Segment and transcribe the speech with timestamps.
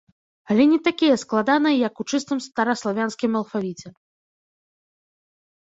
[0.53, 3.95] Але не такія складаныя, як у чыстым стараславянскім алфавіце.